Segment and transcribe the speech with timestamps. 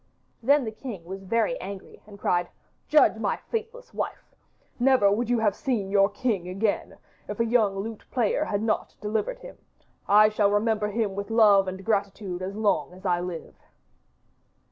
[0.41, 2.49] Then the king was very angry and cried,
[2.87, 4.33] 'Judge my faithless wife!
[4.79, 8.95] Never would you have seen your king again, if a young lute player had not
[8.99, 9.59] delivered him.
[10.07, 13.53] I shall remember him with love and gratitude as long as I live.